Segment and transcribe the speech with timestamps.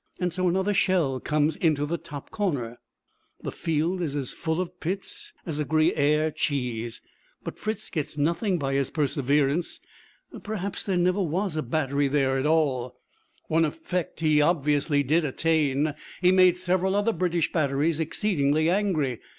[0.29, 2.79] So another shell comes into the top corner.
[3.43, 7.03] The field is as full of pits as a Gruyère cheese,
[7.43, 9.79] but Fritz gets nothing by his perseverance.
[10.41, 12.99] Perhaps there never was a battery there at all.
[13.47, 15.93] One effect he obviously did attain.
[16.19, 19.19] He made several other British batteries exceedingly angry.